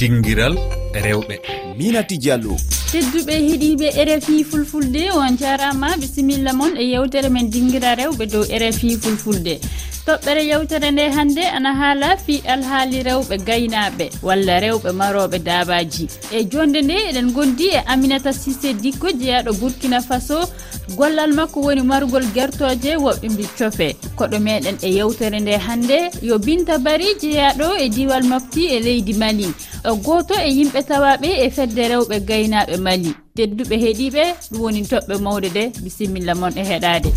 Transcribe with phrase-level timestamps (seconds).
[0.00, 0.54] dinguiral
[1.04, 1.36] rewɓe.
[1.78, 2.56] Minati diallo
[2.92, 8.96] tedduɓe heeɗiɓe rfi fulfulde on jarama bisimilla moon e yewtere men dinguira rewɓe dow rfi
[9.02, 9.60] fulfulde.
[10.10, 16.04] toɓɓere yewtere nde hannde ana haala fi alhaali rewɓe gaynaaɓe walla rewɓe marooɓe daabaji
[16.36, 20.38] e jonde nde eɗen gondi e aminata sisé dikko jeyaɗo burkina faso
[20.98, 23.88] gollal makko woni marugol gertoje woɓɓimbi cofe.
[24.18, 25.98] Koɗo meɗen e yewtere nde hannde
[26.28, 29.48] yo binta bari jeyaɗo e diwal mofti e leydi mali.
[29.86, 33.14] E o goto e yimɓe tawaɓe e fedde rewɓe gaynaɓe mali.
[33.36, 37.10] Tedduɓe heeɗiɓe ɗum woni toɓɓe mawde de bisimilla moon e heɗade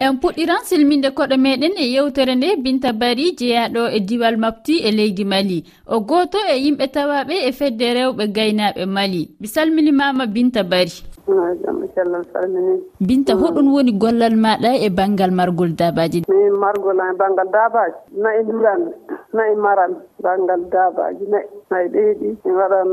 [0.00, 4.90] en puɗɗiran silminde koɗo meɗen e yewtere nde binta bari jeyaɗo e diwal mabti e
[4.96, 5.58] leydi mali.
[5.86, 9.22] O goto e yimɓe tawaɓe e fedde rewɓe gaynaɓe mali.
[9.40, 10.96] Mi salminimama binta bari.
[11.28, 13.40] yo cellal salminima binta mm.
[13.42, 16.24] hoɗum woni gollal maɗa e banggal margol dabaji?
[16.28, 17.98] Min margol e banggal dabaji.
[18.22, 18.92] Nayi duranmi
[19.36, 19.92] nayi maran
[20.24, 21.24] banggal dabaji.
[21.32, 22.88] Nayi nayi ɓeydi mi waɗan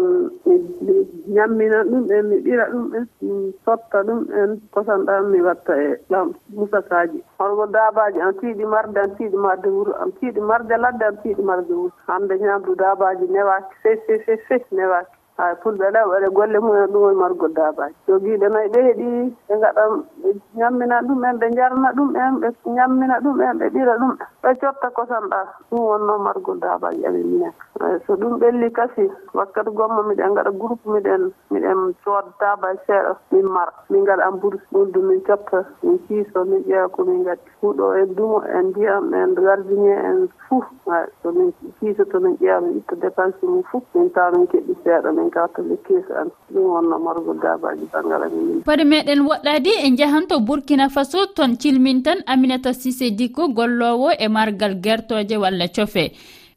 [0.46, 0.94] mi
[1.36, 4.52] ñammina ɗum en mi ɓira ɗum en mi sotta ɗum en.
[4.74, 7.24] Kosan ɗan mi watta e ɗam musakaji.
[7.40, 11.42] Holgo dabaji an tiiɗi marde an tiiɗi marde wuro an tiiɗi marde ladde an tiiɗi
[11.44, 11.92] marde wuro.
[12.08, 16.84] Hande ñamdu dabaji newaki fe fe fe fe newaki hay fulɓe ala waɗa golle mumen
[16.84, 19.08] e ɗum woni margol dabaji so mbiɗen ay ɓe heeɗi
[19.48, 19.84] ɓe gaɗa
[20.22, 24.14] ɓe ñammina ɗumen ɓe jarna ɗum en ɓe ñammina ɗum en ɓe ɓira ɗum
[24.46, 25.40] ɓe cotta kosam ɗa
[25.72, 27.54] ɗum wonno margol dabaji amin minen.
[27.82, 33.18] Eyi so ɗum ɓelli kasi wakkati gomma miɗen gaɗa groupe miɗen miɗen cood dabaji seeɗa
[33.32, 33.74] min mara.
[33.90, 38.42] Min gaɗa amboude ɗum min cotta min kiiso min ƴeewa komin gaɗi huuɗo en dumo
[38.46, 42.96] en ndiyam en gardinier en fof ay so min kiiso to min ƴeewa min itta
[43.02, 47.00] dépense mum fof min tawa min keɗɗi seeɗa min kawta le kiiso an ɗum wonno
[47.00, 51.58] margol dabaji banngal amin e minen paade meɗen woɗɗadi e jahan to burkina faso toon
[51.58, 56.06] cilmin tan aminata sisé dikko gollowo e margal gertoje walla cofe.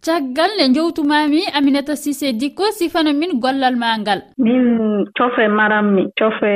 [0.05, 6.53] caggal nde jowtumami aminata sise dikko sifano min gollal ma ngal min cofe maranmi cofe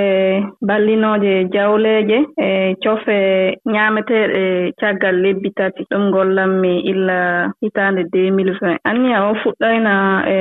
[0.62, 5.82] ballinoje jawleje e cofe ñameteɗe caggal lebbi tati.
[5.90, 9.92] Ɗum gollanmi illa hitande 2020 anniya o fuɗɗayna
[10.34, 10.36] e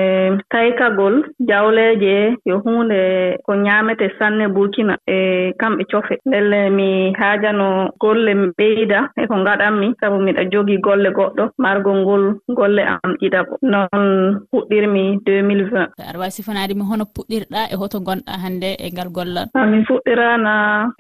[0.52, 6.20] taykagol jawleje yo hunde ko ñamete sanne burkina e kamɓe cofe.
[6.26, 11.50] Ndelle mi haajano golle ɓeyda e ko ngaɗanmi sabu miɗa jogi golle goɗɗo.
[11.58, 14.04] Margol ngol golle am ɗiɗaɓo noon
[14.52, 19.48] puɗɗirmi 2020 aɗa wawi sifanademi hono puɗɗirɗa e hoto gonɗa hannde e ngal gollal.
[19.54, 20.54] Ah, min fuɗɗirana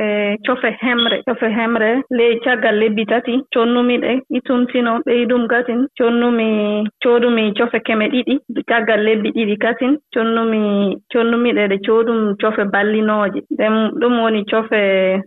[0.06, 1.18] e cofe hemre.
[1.28, 6.48] Cofe hemre ley caggal lebbi tati connumi ɗe itumtino ɓeydum katin connumi
[7.04, 8.36] coodumi cofe keme ɗiɗi
[8.70, 10.62] caggal lebbi ɗiɗi katin connumi
[11.12, 13.42] connumiɗe ɗe coodum cofe ballinooje.
[13.52, 14.82] Nden ɗum woni cofe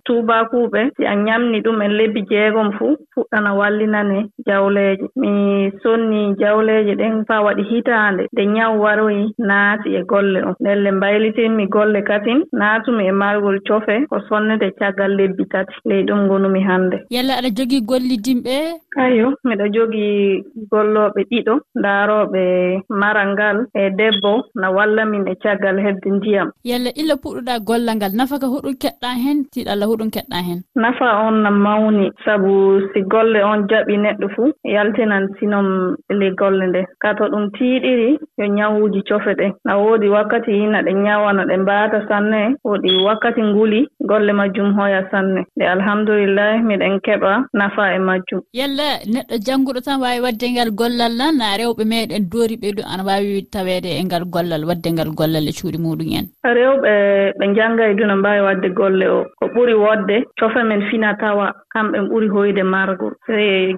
[0.05, 5.07] tuubakuuɓe si a ñamni ɗum en lebbi jeegom fuu fuɗɗana wallinane jawleeje.
[5.17, 8.23] Mi sonni jaw ɗewleeji ɗen faa waɗi hitaande.
[8.33, 14.07] Nde ñaw waroyi naati e golle on ndelle mbaylitinmi golle katin naatumi e margol cofe
[14.11, 15.75] ko sonnete caggal lebbi tati.
[15.85, 16.97] Ley ɗum ngonumi hannde.
[17.11, 18.55] Yalla aɗa jogii gollidimɓe
[18.97, 22.43] ayo miɗa jogii gollooɓe ɗiɗo ndaarooɓe
[22.89, 26.49] maral ngal e debbo na walla min e caggal heɓde ndiyam.
[26.65, 30.61] Yalla illa puɗɗuɗa gollal ngal nafa ka hoɗum keɗɗa heen tiiɗa allah huɗum keɗɗa heen
[30.77, 32.11] nafa on na mawni.
[32.25, 36.83] Sabu si golle on jaɓi neɗɗo fuu yaltinan sinon le tolle nde.
[37.03, 39.47] Kaa to ɗum tiiɗiri yo ñawuuji cofe ɗe.
[39.65, 44.75] Na woodi wakkati yina ɗe ñawa no ɗe mbaata sanne woɗi wakkati nguli golle majjum
[44.79, 45.41] hoya sanne.
[45.57, 48.41] Nde alhamdulillahi miɗen keɓa nafa e majjum.
[48.53, 53.03] Yalla neɗɗo jannguɗo tan waawi waɗde ngal gollal nan na rewɓe meɗen doori ɓeydu ana
[53.09, 56.27] waawi taweede e ngal gollal waɗde ngal gollal e cuuɗi muɗum en.
[56.45, 56.93] Rewɓe
[57.39, 59.25] ɓe njannga e duna mbaawi waɗde golle o.
[59.39, 63.13] Ko ɓuri woɗde cofe men fina tawa kamɓen ɓuri hoyde margo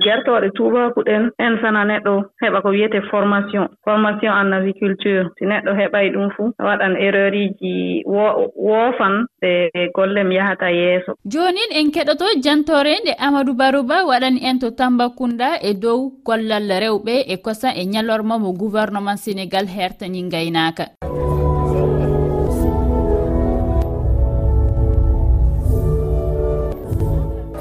[0.04, 5.28] gertooɗe tuubaku ɗen en sana neɗɗo heɓa heɓa ko wiyete formation formation en agriculture.
[5.39, 11.12] Si neɗɗo heɓay ɗum fuu waɗan erreur iji woofan ɗe gollem yahata yeeso.
[11.25, 17.25] Jonin en keɗoto jantore nde amadou barouba waɗani en to tambakunda e dow gollal rewɓe
[17.28, 20.84] e kosa e ñalorma mo gouvernement sénégal hertani gaynaka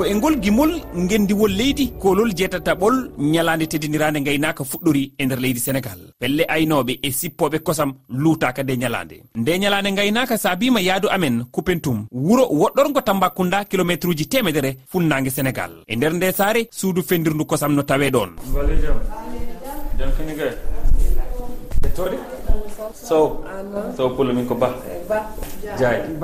[0.05, 5.59] ko e ngol gimol ngendiwol leydi kolol jeetataɓol ñalande tedinirande gaynaka fuɗɗori e nder leydi
[5.59, 5.99] sénégal.
[6.19, 12.05] Pelle aynoɓe e sippoɓe kosam luutaka nde ñalande nde ñalande gaynaka saabima yaadu amen coupentum
[12.11, 15.71] wuuro woɗɗorgo tambakunda kilométre uji temedere funnague sénégal.
[15.87, 18.29] E nder nde saare suudu fendirdu kosam no tawe ɗon
[21.81, 22.17] e
[22.93, 23.41] sow
[23.97, 24.69] sow pullo min ko ba.
[25.77, 26.19] Diagne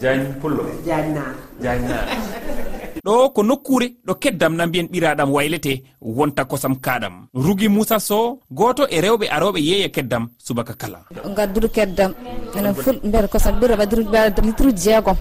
[0.00, 0.62] diagne pullo.
[0.84, 6.74] Diagne naar diagne naar ɗo ko nokkure ɗo keddam na mbiyen ɓiraɗam waylete wonta kosam
[6.76, 7.14] kaɗam.
[7.34, 10.98] Rugi moussa sow goto e rewɓe aroɓe yeeya keddam subaka kala.
[11.36, 12.12] Gadduɗo keddam
[12.56, 14.02] enen ful mbiyata kosam ɓira ɓadru
[14.46, 15.16] litruji jeegom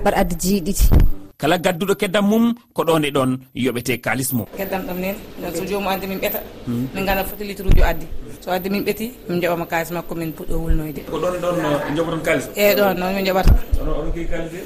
[0.00, 0.84] mbaɗa addi jeeɗiɗi.
[1.38, 5.14] kala gadduɗo keddam mum ko ɗon e ɗon yoɓete kalis mum keddam ɗam nen
[5.54, 6.40] so jomum addi min ɓeeta
[6.94, 8.06] min ganda foti litre uji o addi.
[8.40, 11.00] So addi min ɓeeti min joɓama kalis makko min puɗɗo wulnoyde.
[11.10, 11.56] Ko ɗon ɗon
[11.96, 14.60] joɓoton kalis eyyi ɗon noon min joɓata oɗon kei kalise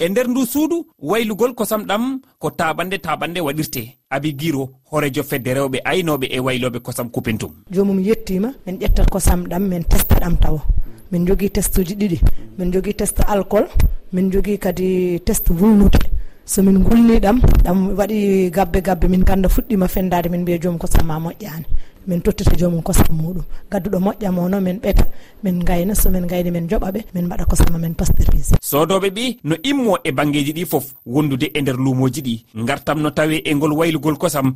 [0.00, 3.82] e nder ndu suudu waylugol kosam ɗam ko taɓande taɓande waɗirte.
[4.10, 7.52] Abi guiro horejo fedde rewɓe aynoɓe e wayloɓe kosam kupentum.
[7.70, 10.60] Jomum yettima min ƴettat kosam ɗam min testa ɗam tawa.
[11.14, 12.18] min jogui test uji ɗiɗi
[12.58, 13.66] min jogui test alcool
[14.12, 15.98] min jogui kadi test wulnude.
[16.44, 21.06] Somin gulni ɗam ɗam waɗi gabbe gabbe min ganda fuɗɗima fendade min mbiya joomum kosam
[21.06, 21.66] ma moƴƴani.
[22.06, 23.42] min tottita joomum kosam muɗum.
[23.70, 25.04] Gadduɗo moƴƴamo no min ɓeta
[25.42, 29.96] min gayna somin gayni min joɓaɓe min mbaɗa kosam amen pasteurisé sodoɓe ɓi no immo
[30.04, 32.44] e banggueji ɗi foof wondude e nder lumoji ɗi.
[32.64, 34.54] Gartam no tawe e ngol waylugol kosam.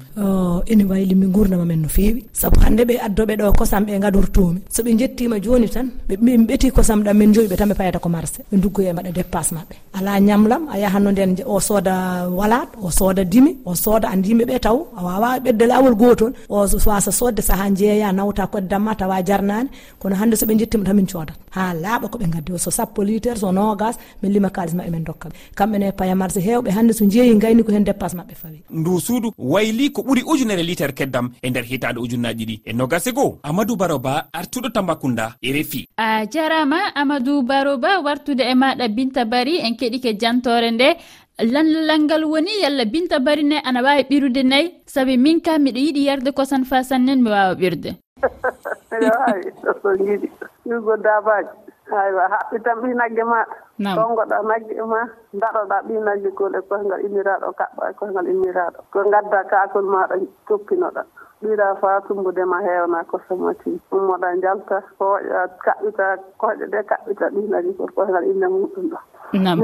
[0.67, 4.97] Ene wayli mi gurdama no fewi saabu hande ɓe addoɓe ɗo kosam ɓe gadortomi soɓe
[4.99, 6.17] jettima joni tan ɓe
[6.49, 8.43] ɓeti kosam ɗam min joyi ɓe tan ɓe payata ko marché.
[8.53, 13.25] Ɓe duggoye mbaɗa dépasse mabɓe ala ñamlam a yahanno nden o sooda walat o sooda
[13.25, 14.77] dimi o sooda andi yimɓeɓe taw.
[14.97, 19.23] A wawa ɓedde lawol gotol o wasa sood fodde saaha jeeya nawta koddam ma tawa
[19.23, 19.69] jarnani
[19.99, 22.59] kono hande soɓe jettima tan min codat ha laaɓa koɓe gaddi o.
[22.59, 26.41] So sappo e litre so nogas min lima kalis mabɓe min dokkaɓe kamɓene paya marché
[26.41, 28.63] hewɓe hande so jeeyi gayni ko hen dépasse mabɓe fawi.
[28.71, 32.61] Ndu suudu wayli ko ɓuuri ujunere litere keddam e nder hitande ujunnaji ɗi.
[32.65, 38.55] E nogase goo amadou baroba artuɗo tambakunda e refi a jarama amadou baroba wartude e
[38.55, 40.97] maɗa binta bari en keɗike jantore nde.
[41.39, 44.75] lanlalal ngal woni yalla binta bari barine ana wawi ɓirude nayyi.
[44.87, 47.91] Saabi min ka miɗo yiɗi yarde kosan fa sannen mi wawa ɓirde.
[48.91, 49.53] Miɗa wawi
[49.83, 50.29] so jiiɗi
[50.69, 51.49] yugo dabaji
[51.97, 55.01] aywa haɓɓi tan ɓi nagge maɗa tongoɗa nagge ma
[55.41, 60.15] daɗoɗa ɓi nagge gol e kosngal inniraɗo kaɓɓa e kosngal inniraɗo ko gadda kakol maɗa
[60.49, 61.03] toppinoɗa
[61.43, 66.07] ɓira fa tumbudema hewna kosamati ummoɗa jalta hooƴa kaɓɓita
[66.41, 68.99] koƴe ɗe kaɓɓita ɓi nagge kor koyngal inne muɗum ɗo.
[69.33, 69.59] nam.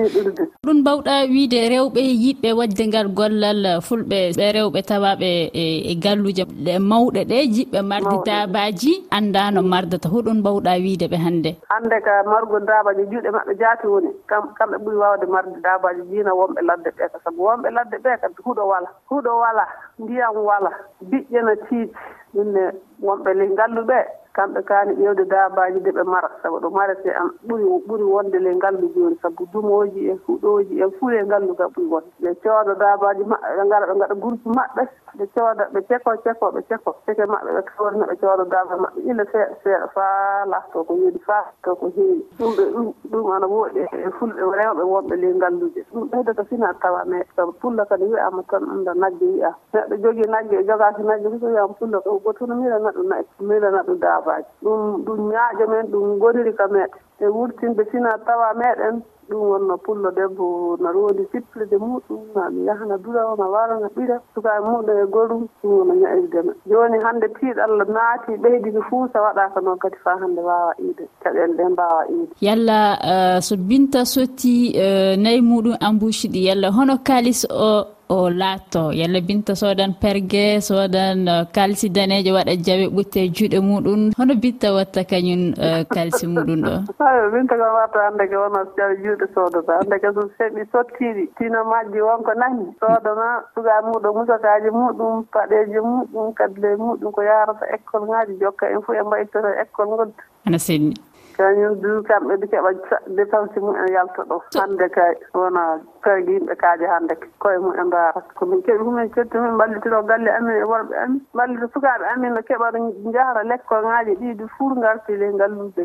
[0.64, 6.44] Ɗum mbawɗa wiide rewɓe yiɗɓe wadde ngal gollal fulɓe ɓe rewɓe tawaɓe e, e galluje
[6.64, 11.50] ɗe mawɗe ɗe jiɓɓe marde dabaji andano mardata hoɗum mbawɗa wiide ɓe hannde.
[11.70, 16.60] Hannde ka margo dabaji juuɗe maɓɓe jaati woni kamɓe ɓuuri wawde marde dabaji jiina wonɓe
[16.68, 17.18] ladde ɓe ka.
[17.24, 19.64] Sabu wonɓe ladde ɓe kadi huuɗo wala huuɗo wala
[19.98, 20.70] ndiyam wala
[21.10, 21.92] biƴƴe no tiiɗi
[22.34, 22.62] ɗumne
[23.02, 23.98] wonɓe ley ngalluɓe
[24.34, 26.30] kamɓe kaani ƴeewde daabaaji de ɓe mara.
[26.42, 29.16] Sabu ɗo marete an ɓuri ɓuri wonde ley ngallu jooni.
[29.22, 32.10] Sabu dumooji en huɗooji en fuu e ngallu ga ɓuri wonde.
[32.22, 34.82] Ɓe cooda daabaaji maɓɓe ɓe ngara ɓe ngaɗa groupe maɓɓe
[35.18, 39.00] ɓe cooda ɓe ceko ceko ɓe ceko ceke maɓɓe ɓe kawrina ɓe cooda daaba maɓɓe.
[39.10, 42.26] Ila seeɗa seeɗa faa laatoo ko yeeɗi faa to ko heewi.
[42.38, 46.74] Ɗum ɓe ɗum ɗum ana wooɗi e fulɓe rewɓe wonɓe ley ngalluje ɗum ɓeydata fina
[46.82, 51.02] tawa mais sabu pulla kadi wiyama tan annda nagge wiya neɗɗo jogii nagge e jogaaki
[51.02, 55.30] nagge fof wiyama pulla ko gotuno miilanaa ɗum nagge miilanaa ɗum daaba nafaji ɗum ɗum
[55.30, 57.00] ñaaƴo men ɗum gonirika meɗen.
[57.20, 62.98] E wurtinde fina tawa meɗen ɗum wonno pullo debbo no roodi sipplide muɗum mami yahana
[62.98, 64.20] durawo ma wara na ɓira.
[64.34, 69.60] Sukaɓe muɗum e gorum ɗum wono ña'irdema joni hande tiiɗallah naati ɓeydiki fuu so waɗaka
[69.60, 72.32] noon kadi fa hande wawa iide caɗele ɗe mbawa iide.
[72.40, 78.28] Yalla eh, so binta sotti eh, nayi muɗum embouche ɗi yalla hono kalis o o
[78.30, 84.34] laatto yalla binta sodan pergue sodan uh, kalsi daneje waɗa jawe ɓutte juuɗe muɗum hono
[84.42, 86.74] binta watta kañum uh, kalsi muɗum ɗo?
[87.08, 91.24] Ayo binta kam watta hannde ke wono jaaɓe juuɗe sodata hannde ke so feɓi sottiɗi
[91.36, 92.66] tino majji wonko nani.
[92.80, 98.82] Sodana suga muɗum musakaji muɗum paɗeji muɗum kadle muɗum ko yarata école ŋaji jokka en
[98.82, 100.94] fof e mbaytora école goddu ana selli
[101.36, 102.70] kañum du kamɓe ɓe keeɓa
[103.16, 108.62] dépense mumen yalta ɗo hande kay wona peege yimɓe kaaje hande koye mumen mbarat komin
[108.62, 112.78] keeɓi komin cetti min mballitiro galle amin e worɓe amin ballito sukaɓe amin no keɓata
[113.14, 115.82] jahata lekkol ŋaaji ɗiɗi fuur garti ley ngallude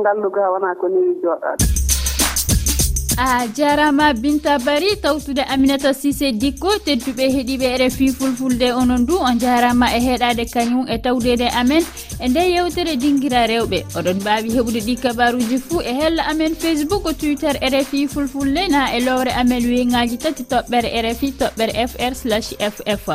[0.00, 1.87] ngalluga wona ko newi jooɗade
[3.20, 9.38] a jarama binta bari tawtude aminata sisé dikko tedduɓe heeɗiɓe rfi fulfulde onon du on
[9.40, 11.82] jarama e heeɗade kañum e tawdede amen
[12.20, 13.78] e nde yewtere dinguira rewɓe.
[13.98, 19.00] Oɗon mbawi heɓude ɗi kabaruji fuu e hella amen facebook twitter rfi fulfulde na e
[19.00, 23.06] lowre amen wiyngaji tati toɓɓere rfi toɓɓere fr slash ff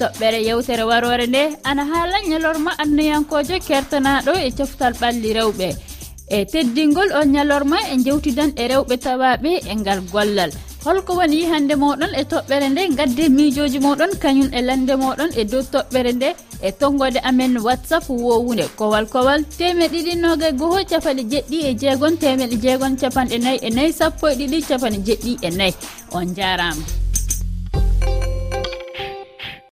[0.00, 5.91] toɓɓere yewtere warore nde ana haala ñalorma annayankojo kertanaɗo e coftal ɓalli rewɓe.
[6.28, 10.50] e teddingol on ñalorma e jewtidan e rewɓe tawaɓe e ngal gollal.
[10.84, 15.44] Holko woni yihande moɗon e toɓɓere nde gadde miijoji moɗon kañum e lande moɗon e
[15.44, 16.28] dow toɓɓere nde
[16.62, 22.14] e tonggode amen whatsapp wowunde kowal kowal temed ɗiɗi noga goho capanɗe jeɗɗi e jeegon
[22.22, 25.74] temeɗe jeegon capanɗe nayyi e nayyi sappo e ɗiɗi capanɗe jeɗɗi e nayyi.
[26.16, 27.01] On jarama.